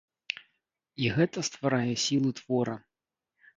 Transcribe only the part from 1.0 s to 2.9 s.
І гэта стварае сілу твора.